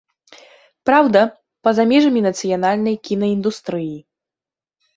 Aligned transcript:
Праўда, 0.89 1.21
па-за 1.67 1.83
межамі 1.93 2.25
нацыянальнай 2.29 2.99
кінаіндустрыі. 3.07 3.95